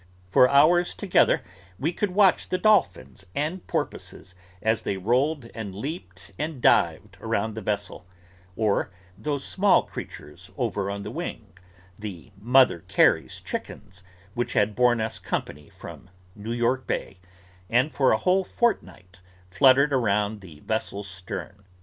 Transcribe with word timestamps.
For 0.31 0.49
hours 0.49 0.95
together 0.95 1.43
we 1.77 1.93
could 1.93 2.09
watch 2.09 2.49
the 2.49 2.57
dolphins 2.57 3.23
and 3.35 3.67
porpoises 3.67 4.33
as 4.59 4.81
they 4.81 4.97
rolled 4.97 5.51
and 5.53 5.75
leaped 5.75 6.31
and 6.39 6.59
dived 6.59 7.17
around 7.21 7.53
the 7.53 7.61
vessel; 7.61 8.07
or 8.55 8.89
those 9.15 9.43
small 9.43 9.83
creatures 9.83 10.49
ever 10.59 10.89
on 10.89 11.03
the 11.03 11.11
wing, 11.11 11.53
the 11.99 12.31
Mother 12.39 12.79
Carey's 12.87 13.39
chickens, 13.41 14.01
which 14.33 14.53
had 14.53 14.75
borne 14.75 14.99
us 14.99 15.19
company 15.19 15.69
from 15.69 16.09
New 16.35 16.49
York 16.51 16.87
bay, 16.87 17.19
and 17.69 17.93
for 17.93 18.11
a 18.11 18.17
whole 18.17 18.43
fortnight 18.43 19.19
fluttered 19.51 19.93
about 19.93 20.39
the 20.39 20.61
vessel's 20.61 21.07
stern. 21.07 21.63